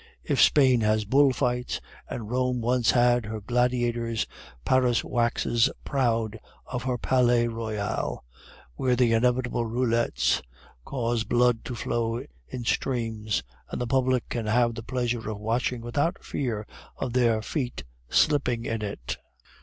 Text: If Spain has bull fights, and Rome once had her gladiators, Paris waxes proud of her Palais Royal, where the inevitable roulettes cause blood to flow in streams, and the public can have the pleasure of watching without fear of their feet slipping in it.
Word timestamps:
If 0.23 0.41
Spain 0.41 0.81
has 0.81 1.05
bull 1.05 1.31
fights, 1.31 1.79
and 2.09 2.27
Rome 2.31 2.59
once 2.59 2.89
had 2.89 3.27
her 3.27 3.39
gladiators, 3.39 4.25
Paris 4.65 5.03
waxes 5.03 5.69
proud 5.85 6.39
of 6.65 6.81
her 6.85 6.97
Palais 6.97 7.45
Royal, 7.47 8.25
where 8.73 8.95
the 8.95 9.13
inevitable 9.13 9.63
roulettes 9.67 10.41
cause 10.85 11.23
blood 11.23 11.63
to 11.65 11.75
flow 11.75 12.23
in 12.47 12.65
streams, 12.65 13.43
and 13.69 13.79
the 13.79 13.85
public 13.85 14.27
can 14.29 14.47
have 14.47 14.73
the 14.73 14.81
pleasure 14.81 15.29
of 15.29 15.37
watching 15.39 15.81
without 15.81 16.23
fear 16.23 16.65
of 16.97 17.13
their 17.13 17.43
feet 17.43 17.83
slipping 18.09 18.65
in 18.65 18.81
it. 18.81 19.17